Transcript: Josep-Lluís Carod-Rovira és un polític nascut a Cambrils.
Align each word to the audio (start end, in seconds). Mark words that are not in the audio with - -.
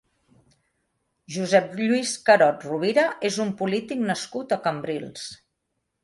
Josep-Lluís 1.33 2.13
Carod-Rovira 2.29 3.03
és 3.29 3.37
un 3.43 3.51
polític 3.59 4.01
nascut 4.07 4.55
a 4.57 4.59
Cambrils. 4.69 5.27